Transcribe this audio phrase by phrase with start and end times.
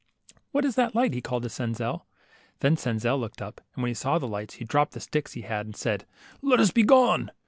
[0.49, 2.07] What is that light?" he called to Senzel.
[2.61, 5.41] Then Senzel looked up, and when he saw the lights, he dropped the sticks he
[5.41, 6.07] had, and said,
[6.41, 7.29] Let us he gone.